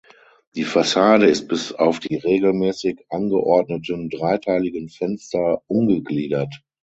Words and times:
Die 0.55 0.63
Fassade 0.63 1.27
ist 1.27 1.47
bis 1.47 1.71
auf 1.73 1.99
die 1.99 2.15
regelmäßig 2.15 3.05
angeordneten 3.11 4.09
dreiteiligen 4.09 4.89
Fenster 4.89 5.61
ungegliedert. 5.67 6.63